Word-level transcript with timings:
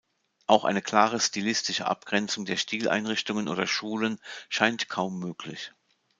Auch 0.47 0.63
eine 0.63 0.81
klare 0.81 1.19
stilistische 1.19 1.85
Abgrenzung 1.85 2.45
der 2.45 2.57
Stilrichtungen 2.57 3.47
oder 3.47 3.67
„Schulen“ 3.67 4.17
scheint 4.49 4.89
kaum 4.89 5.19
möglich. 5.19 5.73